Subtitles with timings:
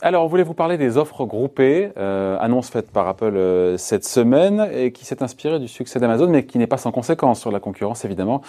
[0.00, 4.04] Alors, on voulait vous parler des offres groupées, euh, annonce faite par Apple euh, cette
[4.04, 7.50] semaine et qui s'est inspirée du succès d'Amazon, mais qui n'est pas sans conséquence sur
[7.50, 8.40] la concurrence évidemment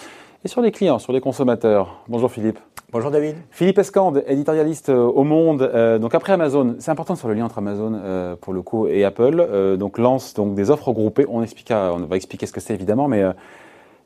[0.44, 2.02] et sur les clients, sur les consommateurs.
[2.08, 2.58] Bonjour Philippe.
[2.92, 3.36] Bonjour David.
[3.50, 5.62] Philippe Escande, éditorialiste euh, au Monde.
[5.62, 9.04] Euh, donc après Amazon, c'est important faire le lien entre Amazon pour le coup et
[9.04, 9.76] Apple.
[9.76, 11.26] Donc lance donc des offres groupées.
[11.28, 13.24] On on va expliquer ce que c'est évidemment, mais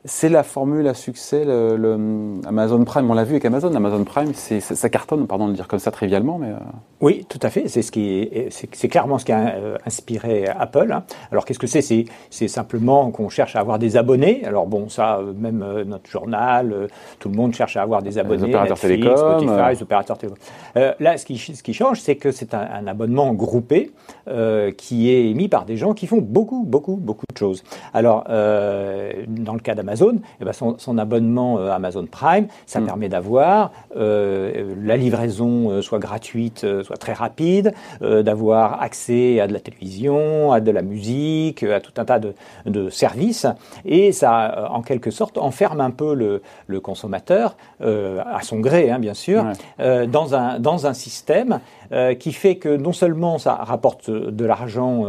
[0.05, 3.09] c'est la formule à succès, le, le Amazon Prime.
[3.09, 3.73] On l'a vu avec Amazon.
[3.73, 6.49] Amazon Prime, c'est, ça cartonne, pardon de le dire comme ça trivialement, mais.
[6.49, 6.59] Euh...
[7.01, 7.67] Oui, tout à fait.
[7.67, 10.91] C'est ce qui, c'est, clairement ce qui a euh, inspiré Apple.
[10.91, 11.03] Hein.
[11.31, 11.81] Alors qu'est-ce que c'est?
[11.81, 14.43] C'est, simplement qu'on cherche à avoir des abonnés.
[14.45, 16.87] Alors bon, ça, euh, même notre journal,
[17.19, 18.43] tout le monde cherche à avoir des abonnés.
[18.43, 19.19] Les opérateurs Netflix.
[19.19, 20.37] Spotify, les opérateurs télécoms.
[20.75, 23.91] là, ce qui, ce qui change, c'est que c'est un, un abonnement groupé
[24.77, 27.63] qui est émis par des gens qui font beaucoup, beaucoup, beaucoup de choses.
[27.93, 32.85] Alors, dans le cas d'Amazon, eh ben, son, son, abonnement euh, Amazon Prime, ça mm.
[32.85, 39.53] permet d'avoir euh, la livraison euh, soit gratuite, soit très rapide, d'avoir accès à de
[39.53, 42.33] la télévision, à de la musique, à tout un tas de,
[42.65, 43.47] de services,
[43.85, 48.99] et ça, en quelque sorte, enferme un peu le, le consommateur, à son gré, hein,
[48.99, 49.45] bien sûr,
[49.79, 50.07] ouais.
[50.07, 51.59] dans, un, dans un système
[52.19, 55.05] qui fait que non seulement ça rapporte de l'argent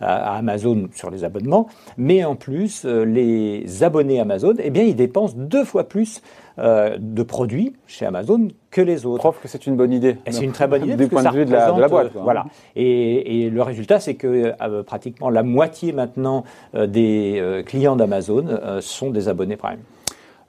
[0.00, 4.96] à, à, Amazon sur les abonnements, mais en plus, les abonnés Amazon, eh bien, ils
[4.96, 6.22] dépensent deux fois plus
[6.60, 9.20] euh, de produits chez Amazon que les autres.
[9.20, 10.16] Preuve que c'est une bonne idée.
[10.28, 10.96] C'est une très bonne idée.
[10.96, 12.14] Du point de vue de la, de la, boîte.
[12.14, 12.44] Euh, voilà.
[12.76, 16.44] Et, et, le résultat, c'est que euh, pratiquement la moitié maintenant
[16.74, 18.44] euh, des clients d'Amazon
[18.80, 19.80] sont des abonnés Prime.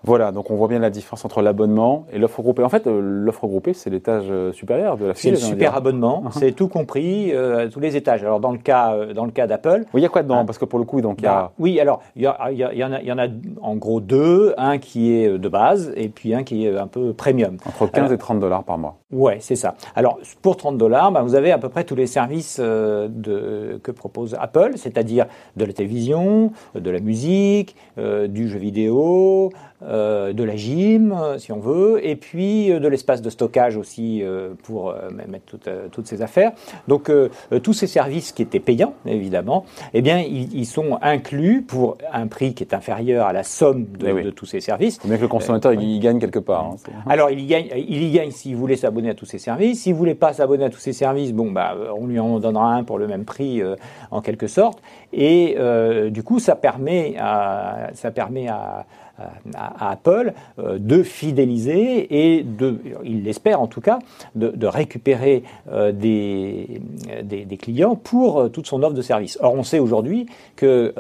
[0.04, 2.64] Voilà, donc on voit bien la différence entre l'abonnement et l'offre groupée.
[2.64, 6.24] En fait, euh, l'offre groupée, c'est l'étage euh, supérieur de la C'est le super abonnement,
[6.26, 6.40] uh-huh.
[6.40, 8.24] c'est tout compris, euh, tous les étages.
[8.24, 10.46] Alors dans le cas, dans le cas d'Apple, oui, il y a quoi dedans hein,
[10.46, 11.34] Parce que pour le coup, donc il y a.
[11.34, 13.20] Bah, oui, alors il y, a, il, y a, il, y en a, y en
[13.20, 13.28] a
[13.62, 17.14] en gros deux, un qui est de base et puis un qui est un peu
[17.14, 17.58] premium.
[17.66, 19.01] Entre 15 alors, et 30 dollars par mois.
[19.12, 19.76] Ouais, c'est ça.
[19.95, 23.92] Alors pour 30 dollars, bah, vous avez à peu près tous les services de, que
[23.92, 25.26] propose Apple, c'est-à-dire
[25.58, 29.52] de la télévision, de la musique, du jeu vidéo.
[29.83, 34.22] Euh, de la gym, si on veut, et puis euh, de l'espace de stockage aussi
[34.22, 34.94] euh, pour
[35.28, 36.52] mettre toutes, toutes ces affaires.
[36.88, 37.11] Donc
[37.64, 42.28] tous ces services qui étaient payants, évidemment, eh bien ils, ils, sont inclus pour un
[42.28, 44.23] prix qui est inférieur à la somme de, oui.
[44.23, 44.99] de tous ces services.
[45.05, 46.66] Mais que le consommateur il y gagne quelque part.
[46.66, 48.76] Hein, Alors il y gagne, il y gagne s'il voulait
[49.10, 49.82] à tous ces services.
[49.84, 52.84] S'il voulait pas s'abonner à tous ces services, bon bah on lui en donnera un
[52.84, 53.62] pour le même prix
[54.12, 54.82] en quelque sorte.
[55.14, 55.58] Et
[56.10, 58.86] du coup ça permet à ça permet à
[59.55, 63.99] à, à Apple euh, de fidéliser et de, il l'espère en tout cas,
[64.36, 66.82] de, de récupérer euh, des,
[67.23, 69.37] des, des, clients pour euh, toute son offre de service.
[69.42, 70.93] Or, on sait aujourd'hui que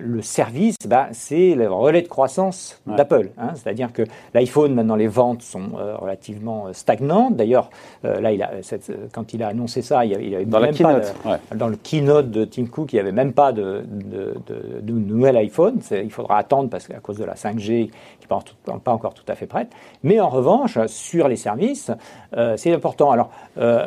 [0.00, 2.96] le service, bah, c'est le relais de croissance ouais.
[2.96, 3.30] d'Apple.
[3.38, 4.02] Hein, C'est-à-dire que
[4.34, 5.70] l'iPhone, maintenant, les ventes sont
[6.00, 7.36] relativement stagnantes.
[7.36, 7.70] D'ailleurs,
[8.02, 10.76] là, il a, cette, quand il a annoncé ça, il y avait, dans même la
[10.76, 11.56] keynote, pas, ouais.
[11.56, 14.92] dans le keynote de Tim Cook, il n'y avait même pas de, de, de, de
[14.92, 15.80] nouvel iPhone.
[15.90, 17.90] Il faudra attendre parce qu'à cause de la 5G, qui
[18.32, 19.70] n'est pas encore tout à fait prête.
[20.02, 21.90] Mais en revanche, sur les services,
[22.36, 23.10] euh, c'est important.
[23.10, 23.86] Alors, euh,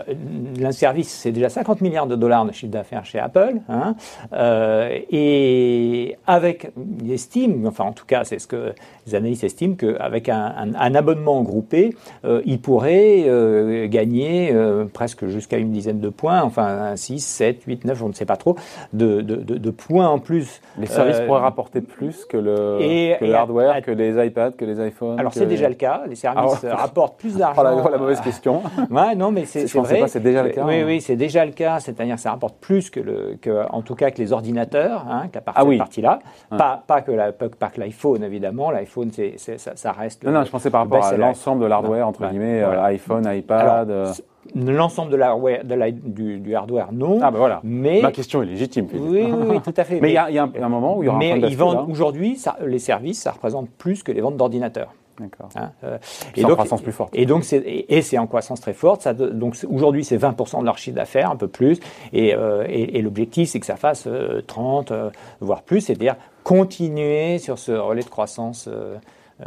[0.59, 3.55] le service, c'est déjà 50 milliards de dollars de chiffre d'affaires chez Apple.
[3.69, 3.95] Hein,
[4.33, 8.73] euh, et avec, il estime, enfin en tout cas, c'est ce que
[9.07, 14.53] les analystes estiment, qu'avec un, un, un, abonnement groupé, euh, il pourrait gagner
[14.93, 18.37] presque jusqu'à une dizaine de points, enfin 6, 7, 8, 9, je ne sais pas
[18.37, 18.55] trop,
[18.93, 20.61] de, de, de, de points en plus.
[20.77, 24.51] Les services pourraient rapporter plus que le, et, que le hardware, à, que les iPads,
[24.51, 27.61] que les iPhones Alors c'est déjà le cas, les services ah, rapportent plus d'argent.
[27.61, 28.61] Oh, la, la, mauvaise question.
[28.89, 30.07] ouais, non, mais c'est vrai.
[30.07, 30.63] c'est déjà le cas.
[30.65, 30.83] Oui, hein.
[30.85, 31.79] oui, c'est déjà le cas.
[31.79, 35.27] C'est-à-dire que ça rapporte plus que, le, que, en tout cas, que les ordinateurs, hein,
[35.29, 35.77] que la partie, ah, oui.
[35.77, 36.19] partie-là.
[36.51, 36.57] Ouais.
[36.57, 38.71] Pas, pas que la, pas que l'iPhone, évidemment.
[38.71, 40.23] L'iPhone, ça, ça, reste.
[40.23, 43.27] Non, le, non, je pensais par rapport à l'ensemble de l'hardware, entre guillemets, euh, iPhone,
[43.31, 44.13] iPad.
[44.55, 44.71] Euh...
[44.71, 47.19] L'ensemble de la, du, du, hardware, non.
[47.21, 47.61] Ah ben voilà.
[47.63, 48.87] Mais ma question est légitime.
[48.93, 49.99] Oui, oui, oui, tout à fait.
[50.01, 51.89] mais il y, y, a un moment où il y aura mais un ils vendent
[51.89, 54.93] aujourd'hui, les services, ça représente plus que les ventes d'ordinateurs.
[55.19, 55.49] D'accord.
[55.55, 55.97] Hein, euh,
[56.35, 57.11] et, donc, en croissance plus forte.
[57.13, 59.01] Et donc, c'est, et, c'est en croissance très forte.
[59.01, 61.79] Ça, donc, aujourd'hui, c'est 20% de leur chiffre d'affaires, un peu plus.
[62.13, 64.93] Et, euh, et, et l'objectif, c'est que ça fasse euh, 30,
[65.41, 65.81] voire plus.
[65.81, 68.95] C'est-à-dire continuer sur ce relais de croissance euh,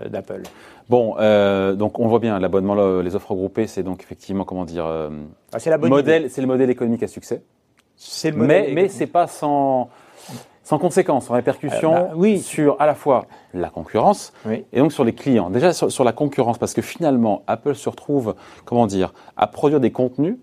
[0.08, 0.42] d'Apple.
[0.88, 4.86] Bon, euh, donc on voit bien l'abonnement, les offres groupées, c'est donc effectivement comment dire,
[4.86, 5.10] euh,
[5.52, 7.42] ah, c'est la bonne modèle, c'est le modèle économique à succès.
[7.96, 8.66] C'est le modèle.
[8.68, 9.90] Mais, mais c'est pas sans
[10.62, 12.40] sans conséquences, sans répercussions euh, bah, oui.
[12.40, 14.64] sur à la fois la concurrence oui.
[14.72, 15.50] et donc sur les clients.
[15.50, 18.34] Déjà sur, sur, la concurrence, parce que finalement, Apple se retrouve,
[18.64, 20.36] comment dire, à produire des contenus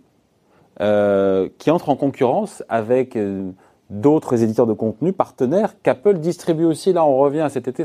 [0.81, 3.51] euh, qui entrent en concurrence avec euh,
[3.90, 6.94] d'autres éditeurs de contenu partenaires qu'Apple distribue aussi.
[6.94, 7.84] Là, on revient à cet été,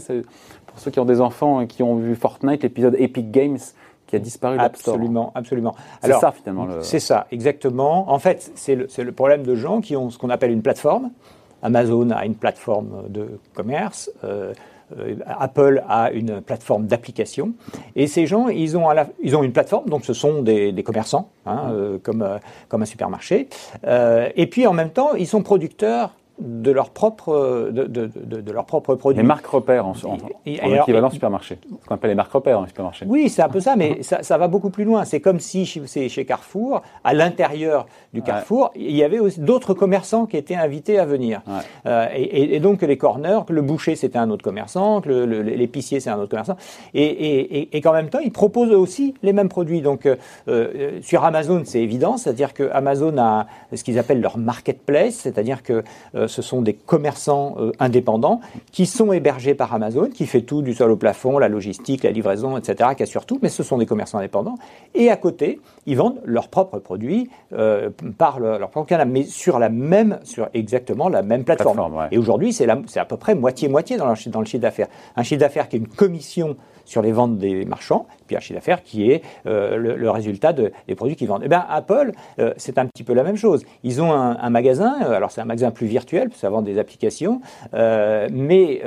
[0.75, 3.59] pour ceux qui ont des enfants et qui ont vu Fortnite, l'épisode Epic Games
[4.07, 4.63] qui a disparu de.
[4.63, 5.75] Absolument, absolument.
[6.03, 6.67] C'est ça finalement.
[6.67, 6.83] Le...
[6.83, 8.11] C'est ça, exactement.
[8.11, 11.11] En fait, c'est le, le, problème de gens qui ont ce qu'on appelle une plateforme.
[11.63, 14.11] Amazon a une plateforme de commerce.
[14.25, 14.53] Euh,
[14.99, 17.53] euh, Apple a une plateforme d'application.
[17.97, 20.83] Et ces gens, ils ont, la, ils ont une plateforme, donc ce sont des, des
[20.83, 22.39] commerçants, hein, euh, comme, euh,
[22.69, 23.49] comme un supermarché.
[23.87, 28.53] et puis en même temps, ils sont producteurs de leur propre de, de, de, de
[28.53, 29.23] leur propre produit.
[29.23, 31.59] Les marques repères en, en, en équivalent supermarché.
[31.83, 33.07] Ce qu'on appelle les marques repères en supermarché.
[33.09, 35.05] Oui, c'est un peu ça, mais ça, ça, va beaucoup plus loin.
[35.05, 38.83] C'est comme si c'est chez Carrefour, à l'intérieur du Carrefour, ouais.
[38.83, 41.43] il y avait d'autres commerçants qui étaient invités à venir.
[41.47, 41.53] Ouais.
[41.87, 46.01] Euh, et, et, donc les corners, que le boucher c'était un autre commerçant, que l'épicier
[46.01, 46.57] c'est un autre commerçant,
[46.95, 49.83] et, et, et qu'en même temps ils proposent aussi les mêmes produits.
[49.83, 50.17] Donc euh,
[50.49, 55.63] euh sur Amazon c'est évident, c'est-à-dire que Amazon a ce qu'ils appellent leur marketplace, c'est-à-dire
[55.63, 55.83] que
[56.15, 58.41] euh, ce sont des commerçants euh, indépendants
[58.73, 62.11] qui sont hébergés par Amazon, qui fait tout du sol au plafond, la logistique, la
[62.11, 64.57] livraison, etc., qui assure tout, mais ce sont des commerçants indépendants.
[64.95, 69.25] Et à côté, ils vendent leurs propres produits euh, par le, leur propre canal, mais
[69.25, 71.77] sur la même, sur exactement la même plateforme.
[71.77, 72.09] plateforme ouais.
[72.11, 74.89] Et aujourd'hui, c'est à peu près moitié-moitié dans, dans le chiffre d'affaires.
[75.17, 78.55] Un chiffre d'affaires qui est une commission sur les ventes des marchands, puis un chiffre
[78.55, 81.43] d'affaires qui est euh, le, le, résultat de, des produits qu'ils vendent.
[81.45, 83.65] Eh bien, Apple, euh, c'est un petit peu la même chose.
[83.83, 86.51] Ils ont un, un magasin, euh, alors c'est un magasin plus virtuel, parce que ça
[86.51, 87.41] vend des applications,
[87.75, 88.83] euh, mais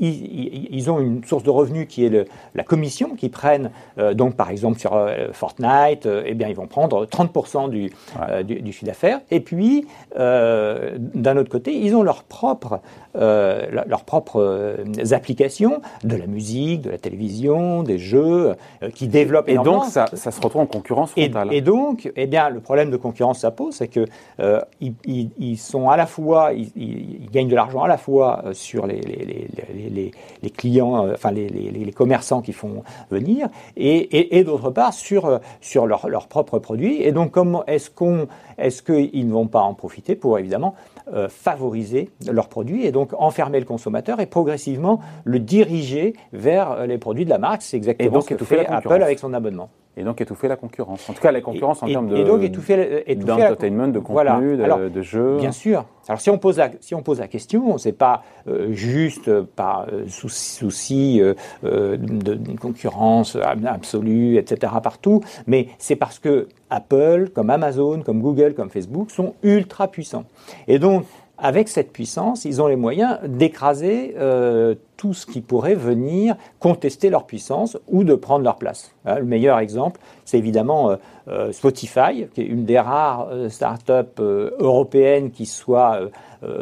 [0.00, 3.70] ils, ils, ont une source de revenus qui est le, la commission qu'ils prennent.
[4.14, 4.92] donc, par exemple, sur
[5.32, 8.44] Fortnite, eh bien, ils vont prendre 30% du, ouais.
[8.44, 9.20] du, du, chiffre d'affaires.
[9.30, 9.86] Et puis,
[10.16, 12.80] d'un autre côté, ils ont leur propre,
[13.14, 14.76] leurs propres
[15.12, 18.54] applications, de la musique, de la télévision, des jeux,
[18.90, 21.48] qui développent et donc ça, ça, se retrouve en concurrence frontale.
[21.52, 24.06] Et, et, donc, eh bien, le problème de concurrence ça pose, c'est que
[24.40, 27.98] euh, ils, ils, ils, sont à la fois, ils, ils gagnent de l'argent à la
[27.98, 29.48] fois euh, sur les, les,
[29.90, 30.10] les,
[30.42, 35.40] les clients, euh, enfin les, commerçants qui font venir, et, et, et d'autre part sur
[35.60, 37.02] sur leurs leur propres produits.
[37.02, 38.26] Et donc, comment est-ce qu'on,
[38.58, 40.74] est-ce qu'ils ne vont pas en profiter pour évidemment
[41.12, 46.98] euh, favoriser leurs produits et donc enfermer le consommateur et progressivement le diriger vers les
[46.98, 47.62] produits de la marque.
[47.62, 49.70] C'est exactement ce que fait Apple avec son abonnement.
[49.96, 51.08] Et donc étouffer la concurrence.
[51.10, 53.98] En tout cas, la concurrence et, en termes de et donc étouffer, étouffer d'entertainment, de
[53.98, 54.40] contenu, voilà.
[54.40, 55.36] de, Alors, de jeux.
[55.36, 55.84] Bien sûr.
[56.08, 59.86] Alors si on pose la, si on pose la question, c'est pas euh, juste par
[59.92, 63.36] euh, souci, souci euh, de, concurrence
[63.66, 64.72] absolue, etc.
[64.82, 70.24] partout, mais c'est parce que Apple, comme Amazon, comme Google, comme Facebook sont ultra puissants.
[70.68, 71.04] Et donc
[71.42, 77.10] avec cette puissance, ils ont les moyens d'écraser euh, tout ce qui pourrait venir contester
[77.10, 78.92] leur puissance ou de prendre leur place.
[79.04, 80.96] Hein, le meilleur exemple, c'est évidemment euh,
[81.26, 85.98] euh, Spotify, qui est une des rares euh, startups européennes qui soit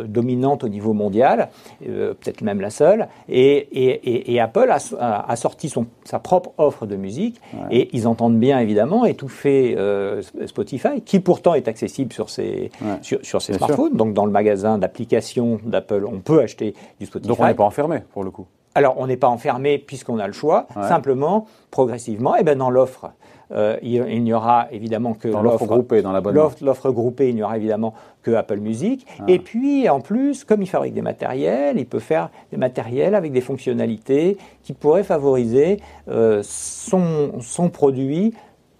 [0.06, 1.48] dominante au niveau mondial,
[1.81, 3.08] peut-être même la seule.
[3.31, 7.76] Et, et, et Apple a, a, sorti son, sa propre offre de musique ouais.
[7.78, 9.75] et ils entendent bien évidemment étouffer
[10.44, 12.98] Spotify, qui pourtant est accessible sur ses, ouais.
[13.00, 13.92] sur, sur ses smartphones.
[13.92, 13.96] Sûr.
[13.96, 17.28] Donc dans le magasin d'applications d'Apple, on peut acheter du Spotify.
[17.28, 18.47] Donc on n'est pas enfermé pour le coup.
[18.75, 20.67] Alors, on n'est pas enfermé puisqu'on a le choix.
[20.77, 20.87] Ouais.
[20.87, 23.11] Simplement, progressivement, eh ben dans l'offre,
[23.50, 26.12] euh, il, il n'y aura évidemment que l'offre groupée, dans.
[26.12, 29.05] L'offre groupée, il n'y aura évidemment que Apple Music.
[29.19, 29.25] Ah.
[29.27, 33.32] Et puis, en plus, comme il fabrique des matériels, il peut faire des matériels avec
[33.32, 35.79] des fonctionnalités qui pourraient favoriser
[36.09, 38.35] euh, son, son produit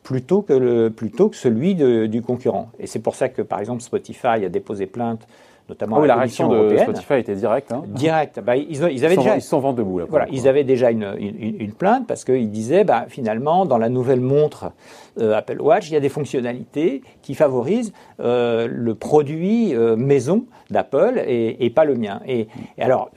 [0.05, 2.71] plutôt que, le, plutôt que celui de, du concurrent.
[2.79, 5.27] Et c'est pour ça que, par exemple, Spotify a déposé plainte
[5.71, 6.77] notamment oh, la, la réaction de.
[6.77, 7.73] Spotify était directe.
[7.73, 8.41] Hein Direct.
[8.45, 10.05] Bah, ils, ils, avaient ils déjà, ils sont vent debout là.
[10.09, 13.89] Voilà, ils avaient déjà une, une, une plainte parce qu'ils disaient, bah, finalement, dans la
[13.89, 14.73] nouvelle montre
[15.19, 20.45] euh, Apple Watch, il y a des fonctionnalités qui favorisent euh, le produit euh, maison
[20.71, 22.21] d'Apple et, et, pas le mien.
[22.27, 23.11] Et, et alors.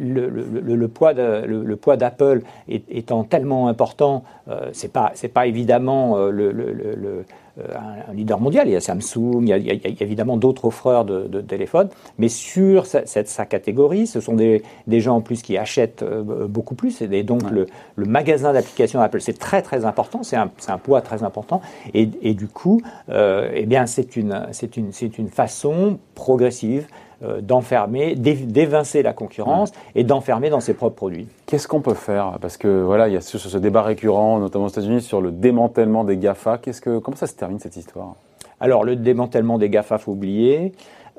[0.00, 5.12] Euh, le, le, le, poids de, le, poids d'Apple étant tellement important, euh, c'est pas
[5.14, 7.24] c'est pas évidemment euh, le,
[7.58, 8.68] un, un, leader mondial.
[8.68, 11.40] Il y a Samsung, il y a, il y a évidemment d'autres offreurs de, de,
[11.40, 15.56] téléphones, mais sur sa, cette, sa catégorie, ce sont des, des, gens en plus qui
[15.56, 17.00] achètent euh, beaucoup plus.
[17.02, 17.66] Et donc ouais.
[17.96, 20.22] le, magasin d'applications Apple, c'est très très important.
[20.22, 21.60] C'est un, un, poids très important.
[21.94, 26.86] Et, et du coup, eh bien c'est une c'est une c'est une façon progressive
[27.24, 31.26] euh, d'enfermer, d'évincer la concurrence et d'enfermer dans ses propres produits.
[31.46, 32.38] Qu'est-ce qu'on peut faire?
[32.40, 35.30] Parce que voilà, il y a ce, ce débat récurrent, notamment aux États-Unis, sur le
[35.32, 36.58] démantèlement des GAFA.
[36.58, 38.14] Qu'est-ce que, comment ça se termine cette histoire?
[38.60, 40.72] Alors, le démantèlement des GAFA, faut oublier,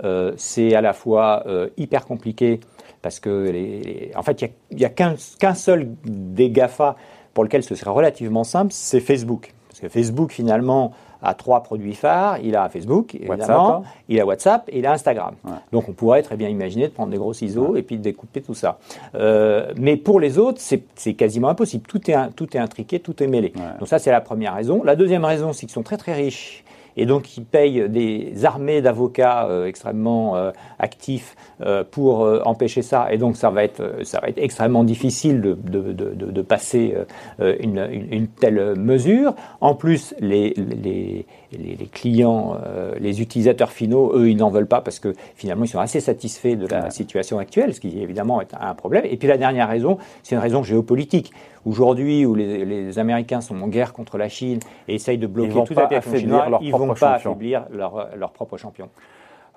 [0.03, 2.59] euh, c'est à la fois euh, hyper compliqué
[3.01, 6.95] parce que, les, les, en fait, il n'y a, a qu'un qu seul des GAFA
[7.33, 9.53] pour lequel ce serait relativement simple, c'est Facebook.
[9.75, 12.37] Parce que Facebook, finalement, a trois produits phares.
[12.41, 15.35] Il a Facebook, évidemment, il a WhatsApp et il a Instagram.
[15.73, 18.41] Donc on pourrait très bien imaginer de prendre des gros ciseaux et puis de découper
[18.41, 18.77] tout ça.
[19.15, 21.85] Euh, mais pour les autres, c'est quasiment impossible.
[21.87, 23.51] Tout est, tout est intriqué, tout est mêlé.
[23.79, 24.81] Donc ça, c'est la première raison.
[24.83, 26.63] La deuxième raison, c'est qu'ils sont très très riches
[26.97, 33.11] et donc ils payent des armées d'avocats euh, extrêmement euh, actifs euh, pour empêcher ça,
[33.11, 36.95] et donc ça va être, ça va être extrêmement difficile de, de, de, de passer
[37.39, 39.33] une, une, telle mesure.
[39.61, 42.57] En plus, les, les, les clients,
[42.99, 46.55] les utilisateurs finaux, eux, ils n'en veulent pas parce que finalement, ils sont assez satisfaits
[46.55, 49.05] de la situation actuelle, ce qui évidemment est un problème.
[49.09, 51.31] Et puis la dernière raison, c'est une raison géopolitique.
[51.65, 55.63] Aujourd'hui, où les, les, Américains sont en guerre contre la Chine et essayent de bloquer
[55.63, 58.89] toute la chinoise, ils ne vont pas affaiblir leur, leur propre champion.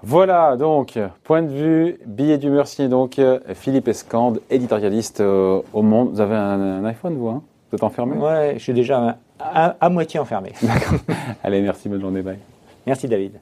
[0.03, 3.21] Voilà, donc, point de vue, billet d'humeur signé donc
[3.55, 6.11] Philippe Escande, éditorialiste euh, au Monde.
[6.13, 7.43] Vous avez un, iPhone, vous hein?
[7.71, 8.17] Vous êtes enfermé?
[8.17, 10.53] Ouais, je suis déjà à, à moitié enfermé.
[10.63, 10.99] D'accord.
[11.43, 12.39] Allez, merci, bonne journée, bye.
[12.87, 13.41] Merci, David.